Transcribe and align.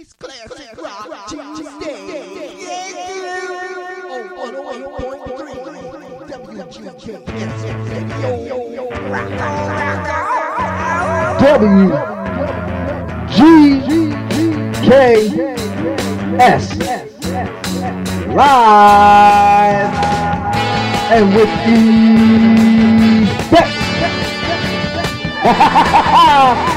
It's 0.00 0.14
classic 0.14 0.80
rock 0.80 1.28
Tuesday. 1.28 2.56
Yeah. 2.56 4.08
On 4.08 4.22
108.3 4.32 6.24
WGKS 6.24 7.60
Radio. 7.90 8.88
Rock 9.10 9.28
on, 9.42 9.68
rock 9.68 10.08
on. 11.02 11.44
W 11.44 11.92
G 13.28 13.38
K 14.86 14.88
S 16.40 16.64
live 18.28 19.92
and 21.12 21.26
with 21.34 21.52
the 21.66 21.84
best. 23.50 23.76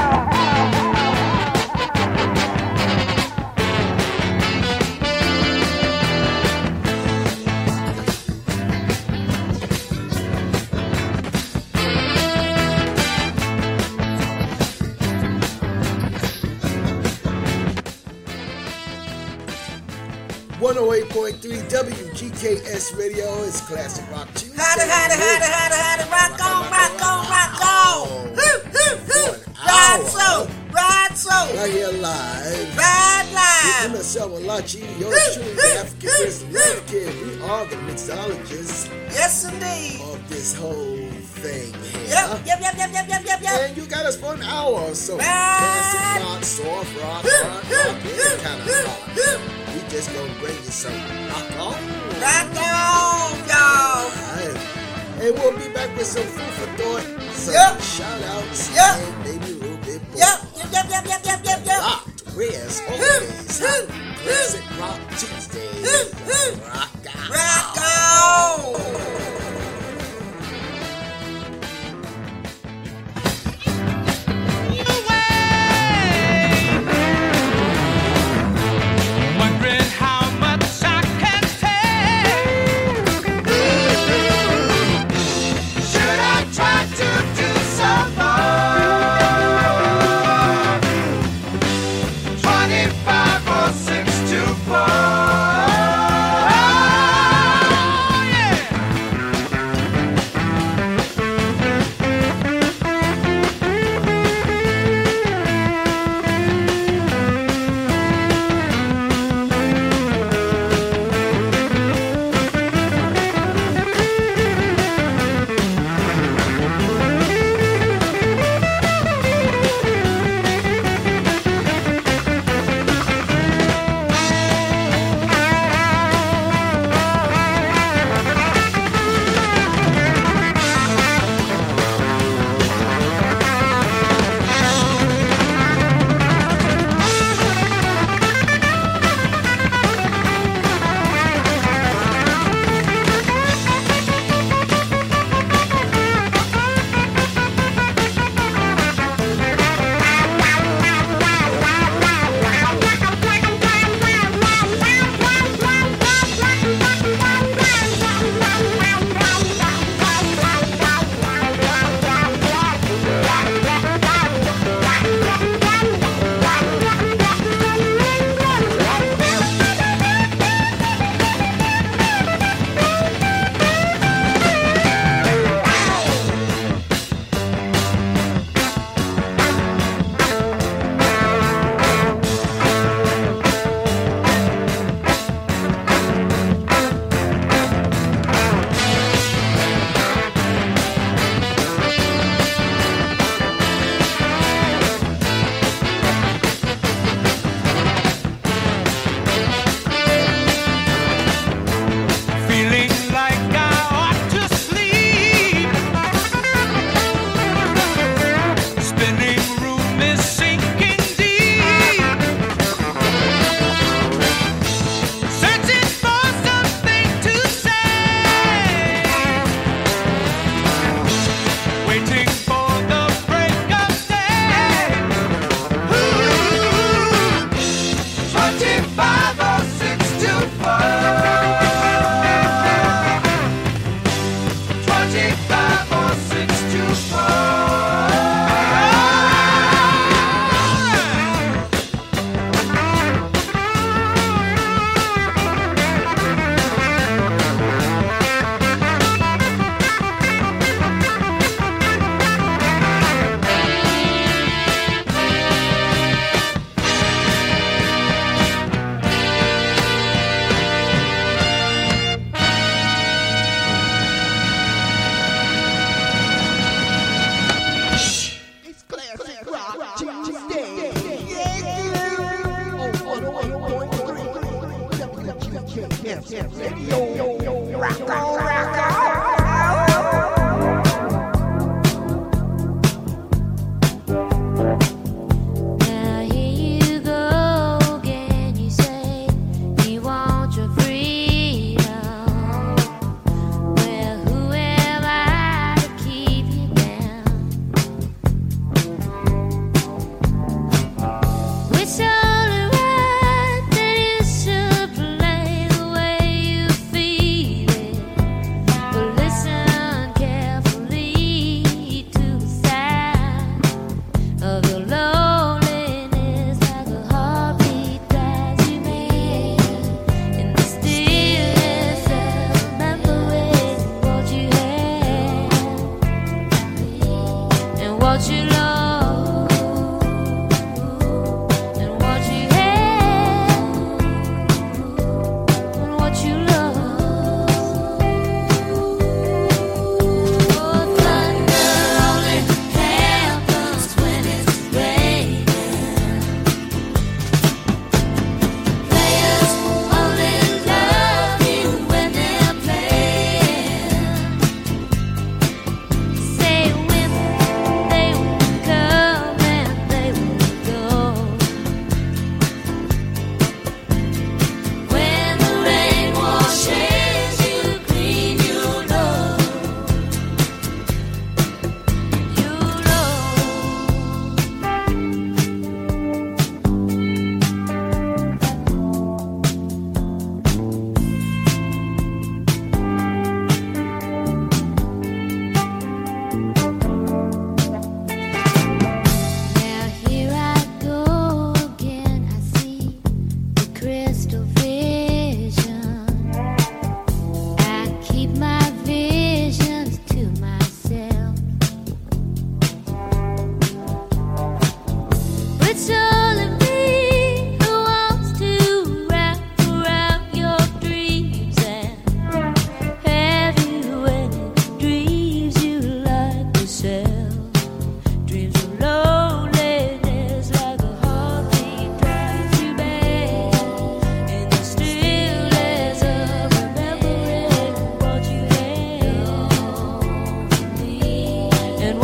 WGKS 22.30 22.96
Radio 22.98 23.26
is 23.42 23.60
Classic 23.60 24.08
Rock 24.10 24.32
Tuesday. 24.32 24.56
Howdy, 24.56 24.80
howdy, 24.88 25.14
howdy, 25.14 25.44
howdy, 25.44 25.74
howdy, 25.76 26.10
rock 26.10 26.40
on, 26.40 26.70
rock 26.72 27.02
on, 27.04 27.28
rock 27.28 27.60
on. 27.60 27.60
Oh, 27.60 28.32
hoo, 28.34 28.60
hoo, 28.72 28.96
hoo. 29.12 29.32
Ride 29.66 30.06
slow, 30.08 30.48
ride 30.72 31.16
slow, 31.16 31.54
Right 31.54 31.70
here 31.70 31.88
live. 31.88 32.78
ride 32.78 33.28
live. 33.34 33.90
With 33.92 33.98
myself, 34.00 34.32
Malachi, 34.32 34.78
your 34.98 35.12
truly 35.34 35.52
African 35.76 36.08
Christian 36.08 36.52
love 36.54 36.86
kid. 36.86 37.26
We 37.26 37.42
are 37.42 37.66
the 37.66 37.76
mixologists 37.76 38.88
Yes, 39.12 39.44
indeed. 39.44 40.00
of 40.00 40.26
this 40.30 40.54
whole 40.54 40.96
thing 41.44 41.74
here. 41.74 42.08
Yep, 42.08 42.46
yep, 42.46 42.60
yep, 42.62 42.74
yep, 42.78 42.90
yep, 42.92 43.08
yep, 43.08 43.24
yep, 43.26 43.42
yep. 43.42 43.52
And 43.68 43.76
you 43.76 43.84
got 43.86 44.06
us 44.06 44.16
for 44.16 44.32
an 44.32 44.42
hour 44.42 44.72
or 44.80 44.94
so. 44.94 45.18
Classic 45.18 46.24
rock, 46.24 46.42
soft 46.42 46.96
rock, 47.02 47.22
hard 47.26 47.70
rock, 47.70 47.96
any 48.02 48.42
kind 48.42 48.60
of 48.60 48.66
rock. 48.86 49.40
We 49.74 49.80
just 49.90 50.12
gonna 50.14 50.32
bring 50.40 50.54
you 50.56 50.70
some 50.70 50.92
rock 51.28 51.60
on. 51.60 51.63
Back 55.86 55.96
with 55.96 56.06
some 56.06 56.22
food 56.22 56.52
for 56.54 56.66
thought, 56.76 57.32
some 57.32 57.54
Yep. 57.54 57.80
shout 57.80 58.22
outs, 58.22 58.70
Yep. 58.74 59.13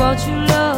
Had 0.00 0.26
and 0.28 0.48
what 0.48 0.69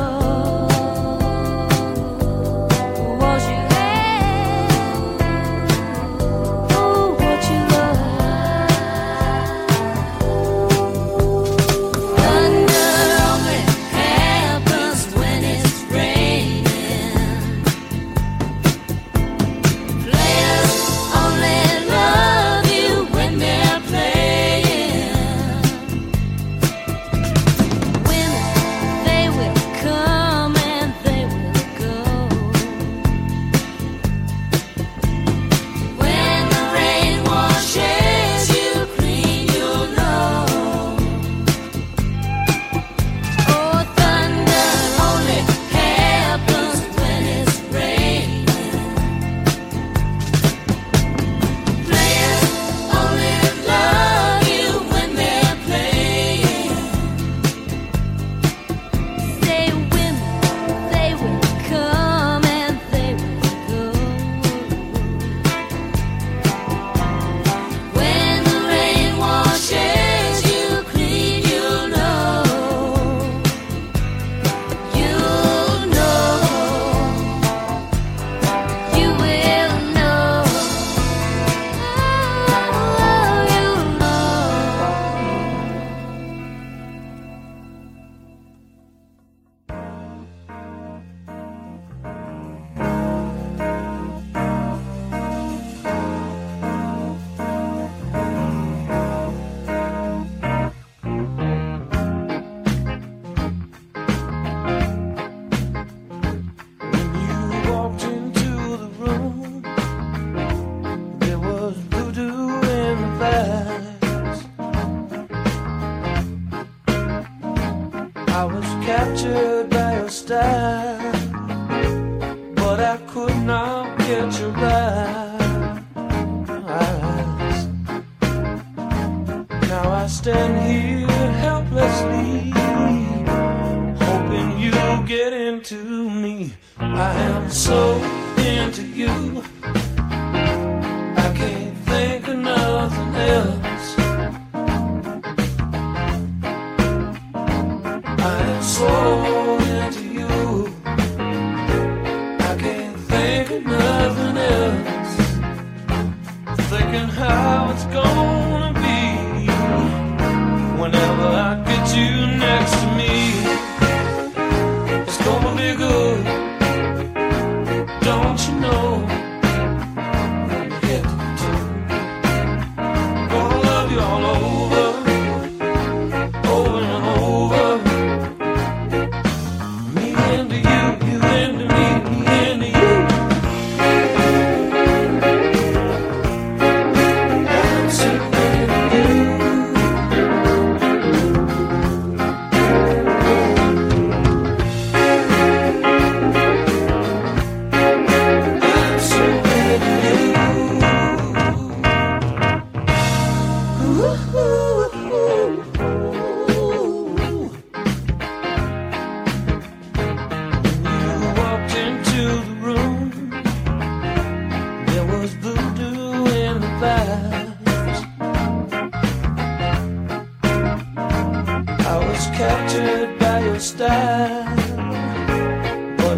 in 113.22 113.71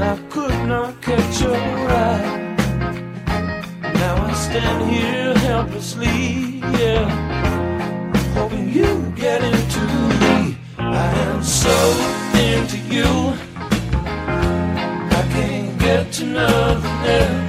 I 0.07 0.17
could 0.29 0.69
not 0.69 1.01
catch 1.01 1.41
your 1.41 1.57
eye. 1.57 2.55
Now 4.01 4.15
I 4.29 4.33
stand 4.35 4.91
here 4.91 5.35
helplessly, 5.49 6.61
yeah, 6.79 7.05
hoping 8.35 8.69
you 8.71 9.13
get 9.17 9.43
into 9.43 9.81
me. 10.23 10.57
I 10.79 11.07
am 11.29 11.43
so 11.43 11.77
into 12.51 12.79
you, 12.95 13.11
I 15.19 15.23
can't 15.33 15.79
get 15.79 16.13
to 16.13 16.25
nothing. 16.27 17.44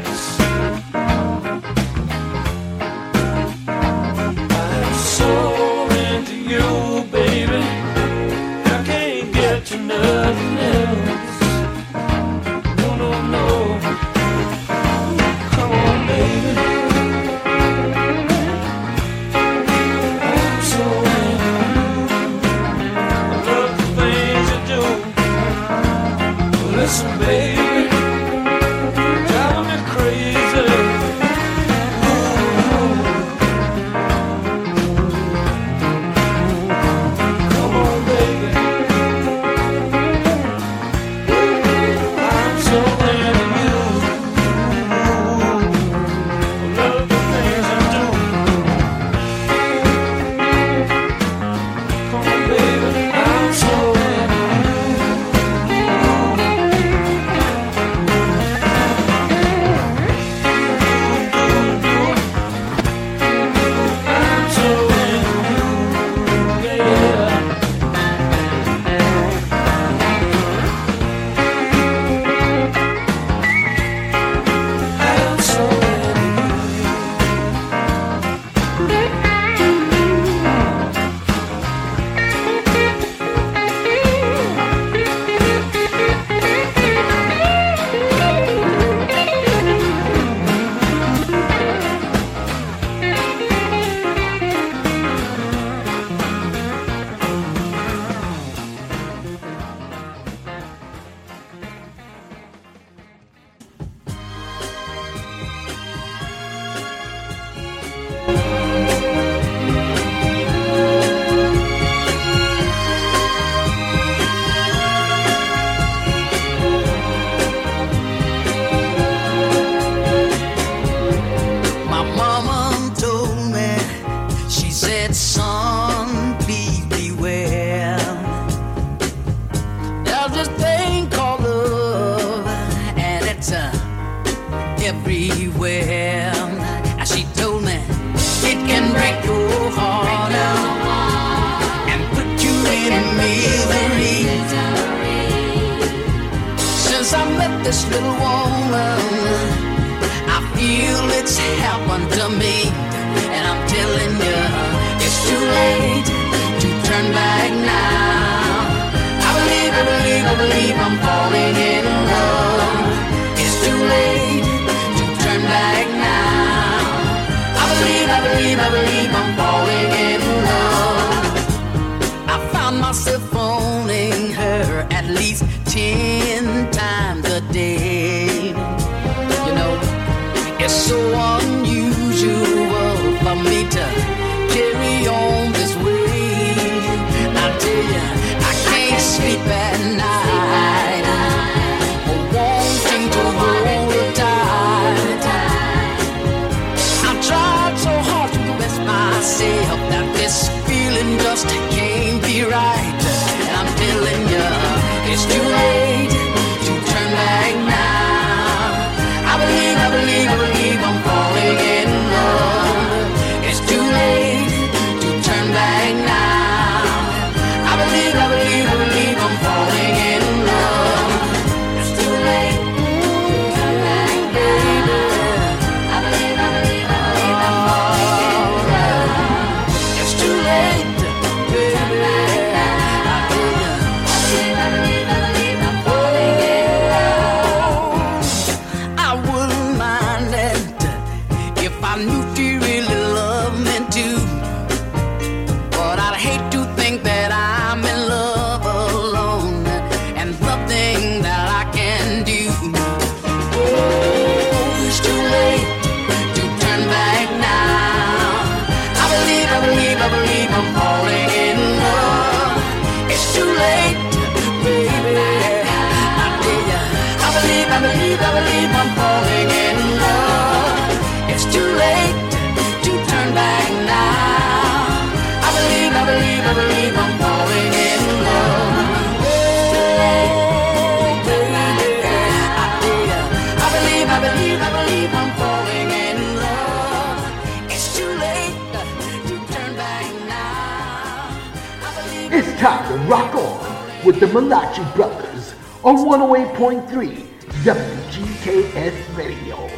rock 293.07 293.35
on 293.35 294.05
with 294.05 294.19
the 294.19 294.27
Malachi 294.27 294.83
Brothers 294.95 295.53
on 295.83 295.97
108.3 295.97 297.25
WGKS 297.63 299.17
Radio. 299.17 299.69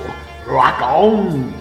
Rock 0.46 0.81
on! 0.81 1.57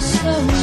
slow. 0.00 0.57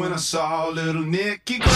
when 0.00 0.14
I 0.14 0.16
saw 0.16 0.68
little 0.68 1.02
Nicky. 1.02 1.69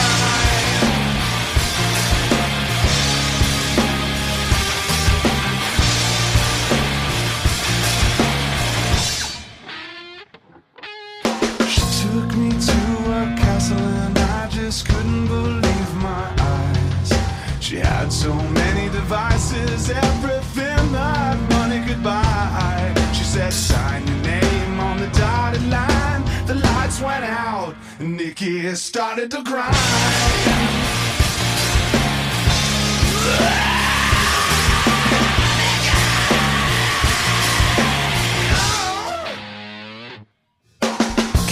and 28.75 28.79
started 28.81 29.31
to 29.31 29.41
cry. 29.45 29.71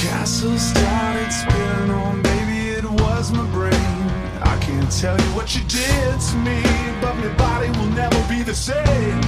castle 0.00 0.58
started 0.58 1.30
spinning 1.30 1.90
on, 1.90 2.22
baby, 2.22 2.70
it 2.70 2.84
was 2.90 3.30
my 3.30 3.46
brain. 3.52 3.72
I 4.42 4.58
can't 4.60 4.90
tell 4.90 5.16
you 5.16 5.30
what 5.36 5.54
you 5.54 5.62
did 5.68 6.20
to 6.20 6.36
me, 6.38 6.60
but 7.00 7.14
my 7.18 7.32
body 7.36 7.68
will 7.78 7.92
never 7.94 8.20
be 8.28 8.42
the 8.42 8.54
same. 8.54 9.20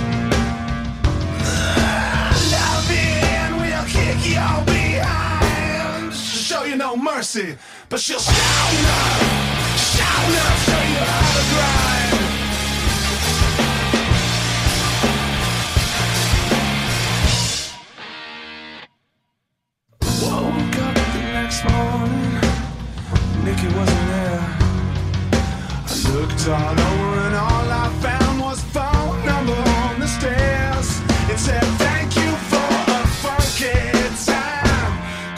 Love 2.56 2.90
it, 2.90 3.50
we'll 3.60 3.86
kick 3.86 4.18
your 4.34 4.64
behind. 4.66 6.12
Show 6.12 6.64
you 6.64 6.74
no 6.74 6.96
mercy. 6.96 7.56
But 7.94 8.00
she'll 8.00 8.18
shout 8.18 8.34
now, 8.34 9.76
shout 9.76 10.28
now, 10.28 10.54
show 10.56 10.82
you 10.82 10.98
how 10.98 11.38
to 11.38 11.54
grind. 11.54 12.13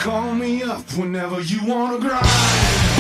Call 0.07 0.37
me 0.37 0.63
up 0.63 0.89
whenever 0.97 1.41
you 1.41 1.67
wanna 1.67 1.99
grind. 1.99 2.96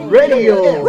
Radio. 0.00 0.84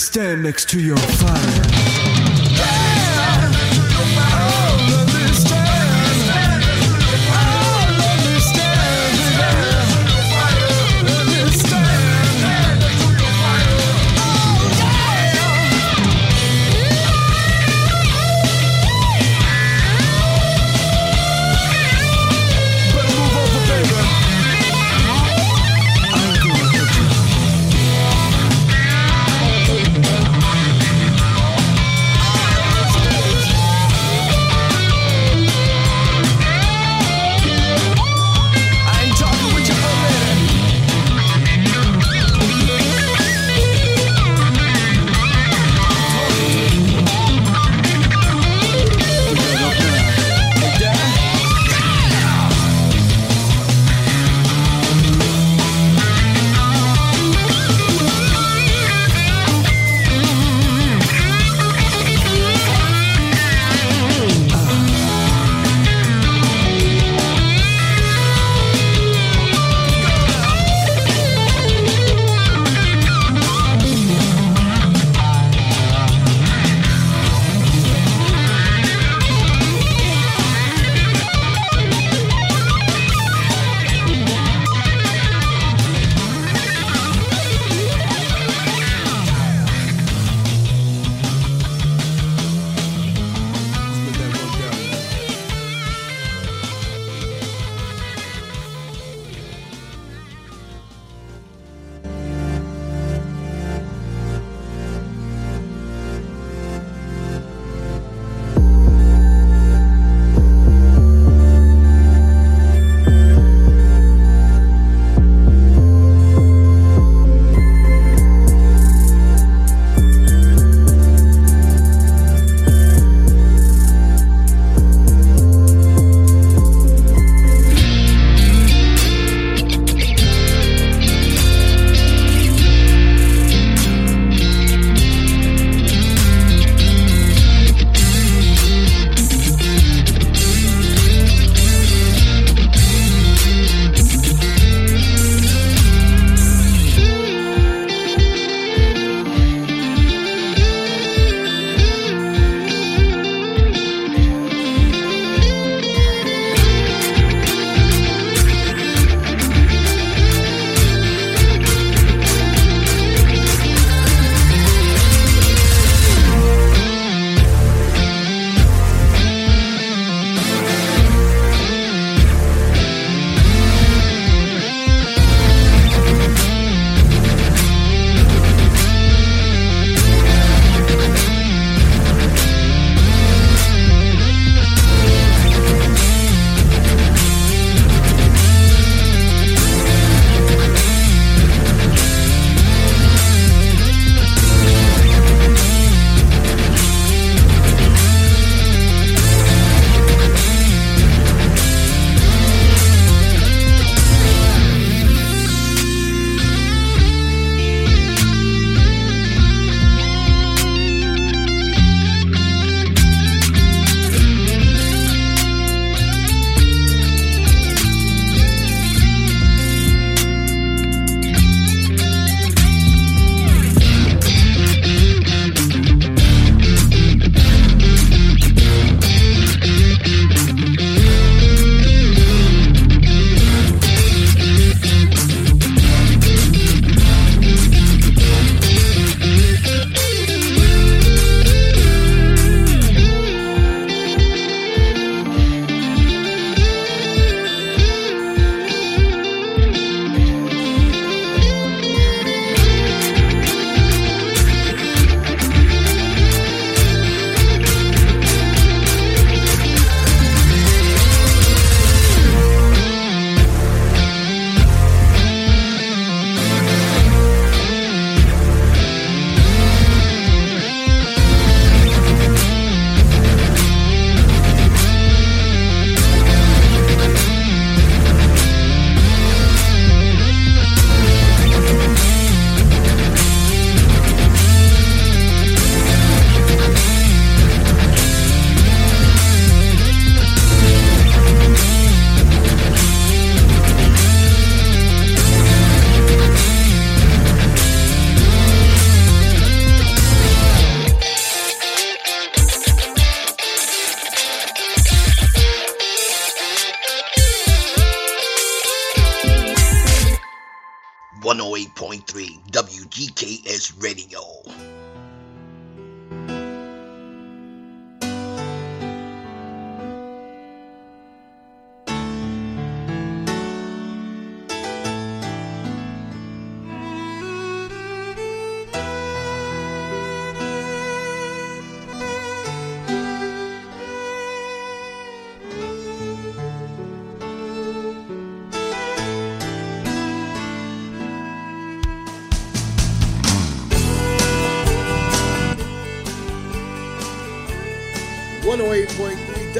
Stand 0.00 0.42
next 0.42 0.70
to 0.70 0.80
your 0.80 0.96
fire. 0.96 2.09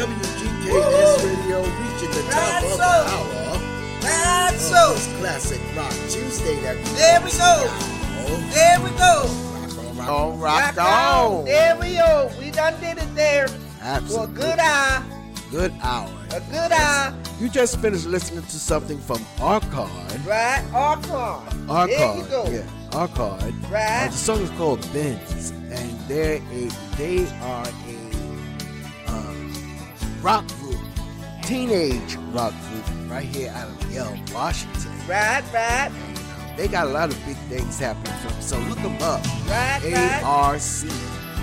WGKS 0.01 1.24
Radio, 1.24 1.61
reaching 1.61 2.11
the 2.11 2.26
top 2.30 2.62
of 2.64 2.78
the 2.78 2.84
hour. 2.84 3.61
That's 4.01 4.70
of 4.70 4.74
so. 4.74 4.94
this 4.94 5.18
classic 5.18 5.61
rock 5.76 5.92
Tuesday. 6.09 6.59
That 6.62 6.82
There 6.96 7.20
we 7.20 7.30
go. 7.36 7.68
There 8.48 8.80
we 8.80 8.90
go. 8.96 9.28
Rock 9.98 10.09
on, 10.09 10.40
Rock 10.40 10.78
on. 10.78 11.44
There 11.44 11.76
we 11.76 11.96
go. 11.96 12.30
We 12.40 12.51
done 12.51 12.80
did 12.80 12.96
it 12.96 13.14
there. 13.14 13.48
For 14.09 14.24
a 14.24 14.26
good 14.26 14.59
eye. 14.59 15.05
Good 15.51 15.74
hour. 15.82 16.09
A 16.30 16.40
good 16.51 16.72
eye. 16.72 17.14
You 17.38 17.51
just 17.51 17.78
finished 17.80 18.07
listening 18.07 18.44
to 18.44 18.59
something 18.59 18.98
from 19.01 19.22
Archard. 19.38 19.90
Right? 20.24 20.64
Archon. 20.72 21.66
There 21.66 22.16
you 22.16 22.24
go. 22.24 22.46
Yeah, 22.48 22.64
Archard. 22.92 23.42
Uh, 23.42 23.68
Right? 23.68 24.09
the 24.11 24.16
song 24.16 24.40
is 24.40 24.51
called 24.53 24.80
Benz, 24.94 25.51
and 25.51 26.01
they're 26.09 26.36
a 26.53 26.70
they 26.96 27.26
are 27.42 27.66
a 27.66 27.68
uh, 27.68 27.99
rock 30.22 30.46
group, 30.58 30.80
teenage 31.42 32.16
rock 32.32 32.52
group, 32.70 32.84
right 33.10 33.24
here 33.26 33.50
out 33.54 33.68
of 33.68 33.92
Yale, 33.92 34.16
Washington. 34.32 34.92
Right, 35.08 35.42
right, 35.52 35.90
They 36.56 36.68
got 36.68 36.86
a 36.86 36.90
lot 36.90 37.10
of 37.10 37.26
big 37.26 37.36
things 37.48 37.78
happening 37.78 38.12
for 38.20 38.28
them, 38.32 38.42
so 38.42 38.58
look 38.60 38.78
them 38.78 38.96
up. 39.02 39.24
right, 39.48 39.80
A. 39.84 40.22
R 40.24 40.58
C 40.58 40.88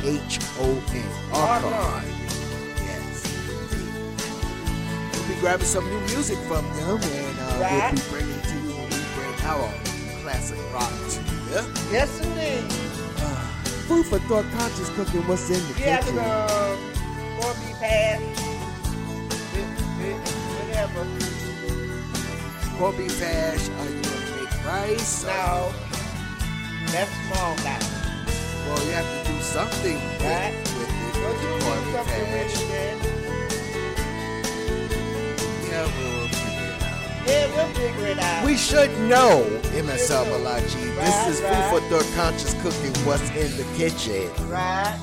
H 0.04 0.40
O 0.60 0.84
N. 0.94 1.04
Archon. 1.34 2.04
Yes. 2.78 3.24
We'll 5.14 5.28
be 5.28 5.42
grabbing 5.42 5.66
some 5.66 5.86
new 5.90 6.00
music 6.02 6.38
from 6.48 6.64
them, 6.76 7.02
and 7.02 7.40
uh, 7.40 7.58
Right. 7.60 7.92
we'll 7.94 8.04
be 8.04 8.10
bringing 8.10 8.42
to 8.42 8.56
you 8.56 8.74
when 8.76 8.90
we 8.90 9.00
bring 9.16 9.46
our 9.46 9.74
classic 10.22 10.58
rock 10.74 10.92
to 11.10 11.20
you. 11.22 11.74
Yes, 11.92 12.22
indeed. 12.22 12.72
Food 13.88 14.06
for 14.06 14.20
thought, 14.20 14.46
conscious 14.58 14.90
cooking. 14.90 15.26
What's 15.28 15.50
in 15.50 15.56
the 15.74 15.80
Yeah, 15.80 15.98
kitchen? 16.02 16.16
the 16.16 16.22
um, 16.24 17.40
corned 17.42 17.60
beef 17.66 17.78
hash. 17.78 18.47
Whatever. 20.78 21.06
Corned 22.78 22.98
beef 22.98 23.20
hash. 23.20 23.68
Are 23.70 23.90
you 23.90 24.02
gonna 24.04 24.38
make 24.38 24.54
rice? 24.66 25.24
No. 25.24 25.74
That's 26.94 27.10
small 27.26 27.56
guy. 27.66 27.82
Well, 28.68 28.86
you 28.86 28.92
have 28.92 29.10
to 29.26 29.32
do 29.32 29.42
something 29.42 29.96
with, 29.96 30.22
Right. 30.22 30.54
with 30.54 30.86
it. 30.86 31.14
Don't 31.16 31.34
With 31.34 31.42
you 31.42 31.50
the 31.50 31.58
do 31.58 31.92
something 31.94 32.26
with 32.32 32.62
it, 32.62 32.70
man? 32.70 32.98
Yeah, 35.66 35.84
we'll 35.98 36.28
figure 36.30 36.70
it 36.70 36.84
out. 36.84 37.28
Yeah, 37.28 37.46
we'll 37.56 37.74
figure 37.74 38.08
it 38.08 38.20
out. 38.20 38.46
We 38.46 38.56
should 38.56 38.92
know, 39.10 39.34
MSL 39.74 40.26
Malachi. 40.26 40.90
Right, 40.90 41.06
this 41.26 41.40
is 41.40 41.42
right. 41.42 41.72
Food 41.72 41.82
for 41.90 42.02
Thought 42.04 42.10
Conscious 42.16 42.54
Cooking. 42.62 42.94
What's 43.04 43.30
in 43.32 43.50
the 43.58 43.66
kitchen? 43.76 44.30
Right. 44.48 44.96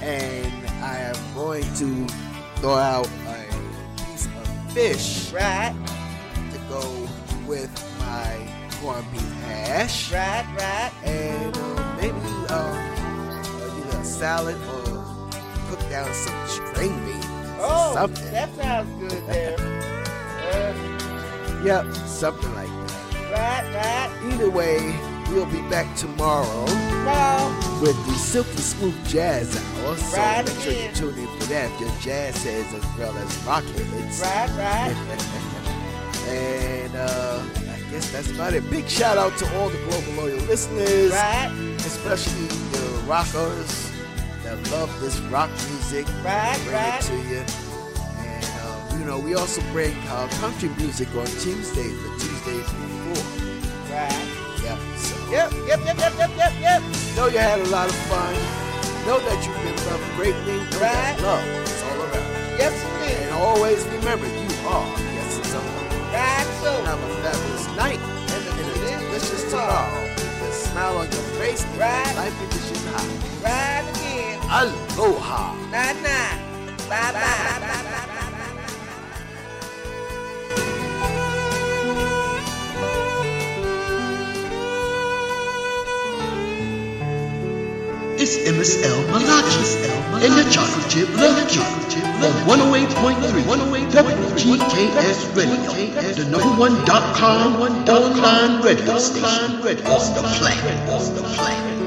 and 0.00 0.66
I 0.80 0.98
am 0.98 1.16
going 1.34 1.64
to 1.74 2.06
throw 2.60 2.74
out 2.76 3.06
a 3.06 3.08
piece 3.08 3.26
of 3.26 3.27
fish 4.78 5.32
Right. 5.32 5.74
to 6.52 6.58
go 6.68 6.82
with 7.48 7.68
my 7.98 8.30
corned 8.80 9.10
beef 9.10 9.32
hash, 9.42 10.12
Right, 10.12 10.46
right. 10.56 10.92
and 11.04 11.56
uh, 11.56 11.96
maybe 12.00 12.30
um, 12.54 12.78
either 13.74 13.98
a 13.98 14.04
salad 14.04 14.54
or 14.54 15.04
cook 15.68 15.80
down 15.90 16.12
some 16.14 16.46
string 16.46 16.94
beans. 17.04 17.26
Oh, 17.60 17.90
something. 17.94 18.30
that 18.30 18.54
sounds 18.54 18.90
good 19.02 19.26
there. 19.26 19.56
Uh, 20.52 20.74
Yep, 21.64 21.92
something 22.06 22.54
like 22.54 22.68
that. 22.68 23.34
right, 23.34 23.64
right. 23.74 24.32
Either 24.32 24.48
way, 24.48 24.94
we'll 25.28 25.46
be 25.46 25.60
back 25.68 25.88
tomorrow 25.96 26.64
No. 27.04 27.78
with 27.82 27.96
the 28.06 28.14
Silky 28.14 28.56
Smooth 28.58 29.06
Jazz 29.08 29.56
Hour. 29.56 29.96
So 29.96 30.16
Right 30.16 30.44
make 30.46 30.58
sure 30.60 30.72
you 30.72 30.90
tune 30.92 31.18
in 31.18 31.26
for 31.38 31.46
that. 31.46 31.70
If 31.72 31.80
your 31.80 31.90
jazz 32.00 32.42
heads 32.44 32.72
as 32.74 32.98
well 32.98 33.16
as 33.16 33.36
rock 33.44 33.64
heads. 33.64 34.20
Right, 34.20 34.50
right. 34.56 34.94
and 36.28 36.96
uh, 36.96 37.42
I 37.70 37.90
guess 37.90 38.10
that's 38.10 38.30
about 38.30 38.52
it. 38.54 38.68
Big 38.70 38.88
shout 38.88 39.16
out 39.18 39.36
to 39.38 39.56
all 39.58 39.68
the 39.68 39.78
global 39.88 40.12
loyal 40.24 40.44
listeners, 40.46 41.12
Right, 41.12 41.50
especially 41.78 42.46
the 42.46 43.02
rockers 43.06 43.92
that 44.44 44.58
love 44.70 44.90
this 45.00 45.18
rock 45.30 45.50
music. 45.70 46.06
Right, 46.24 46.58
bring 46.64 46.74
right. 46.74 47.00
it 47.00 47.06
to 47.06 47.16
you. 47.28 47.44
And 48.18 48.44
uh, 48.62 48.98
you 48.98 49.04
know, 49.04 49.18
we 49.18 49.34
also 49.34 49.62
bring 49.72 49.94
uh, 50.08 50.28
country 50.40 50.68
music 50.78 51.08
on 51.14 51.26
Tuesdays, 51.26 52.17
Yep. 55.30 55.52
Yep, 55.68 55.80
yep, 55.84 55.98
yep, 55.98 56.12
yep, 56.18 56.30
yep, 56.36 56.52
yep, 56.60 56.82
know 57.16 57.26
you 57.28 57.38
had 57.38 57.60
a 57.60 57.68
lot 57.68 57.88
of 57.88 57.94
fun. 58.08 58.32
Know 59.06 59.18
that 59.20 59.38
you've 59.44 59.60
been 59.60 59.76
loved 59.86 60.04
greatly. 60.16 60.56
Know 60.72 60.80
Right. 60.80 61.16
love 61.20 61.44
is 61.68 61.82
all 61.84 62.00
around. 62.00 62.58
Yes, 62.58 62.74
indeed. 62.84 63.28
And 63.28 63.32
always 63.34 63.84
remember, 63.86 64.26
you 64.26 64.48
are 64.66 64.86
yes, 65.16 65.38
it's 65.38 65.48
someone. 65.48 65.88
Right, 66.12 66.48
so. 66.62 66.72
Have 66.84 66.98
a 66.98 67.10
fabulous 67.22 67.66
night 67.76 68.00
and 68.00 68.42
a 68.48 69.04
delicious 69.04 69.44
tomorrow. 69.50 70.00
With 70.16 70.48
a 70.48 70.52
smile 70.52 70.96
on 70.98 71.06
your 71.12 71.26
face 71.40 71.62
Right. 71.76 72.14
life 72.16 72.34
condition 72.40 72.80
high. 72.88 73.12
Right 73.44 73.84
again. 73.92 74.38
Aloha. 74.48 75.54
Night, 75.70 75.96
night. 76.02 76.40
Bye, 76.88 77.12
bye, 77.12 77.20
bye, 77.20 77.60
bye, 77.60 77.82
bye, 77.84 78.06
It's 88.40 88.76
MSL 88.76 89.10
Malachi 89.10 90.24
in 90.24 90.32
the 90.36 90.48
chocolate 90.50 90.88
chip 90.88 91.08
chocolate 91.16 91.48
on 92.22 92.32
108.3 92.46 93.46
WGKS 93.90 95.36
Radio, 95.36 95.72
the 96.14 96.24
number 96.30 96.60
one 96.60 96.84
dot 96.84 97.16
com 97.16 97.58
online 97.88 98.62
radio 98.62 98.98
station. 98.98 99.86
Off 99.86 100.14
the 100.14 100.22
planet. 100.22 101.77